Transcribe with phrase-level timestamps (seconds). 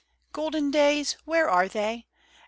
[0.33, 2.07] Golden days— where are they?